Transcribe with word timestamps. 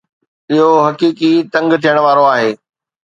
اهو 0.51 0.69
حقيقي 0.87 1.31
تنگ 1.53 1.69
ٿيڻ 1.83 1.95
وارو 2.05 2.23
آهي 2.35 2.51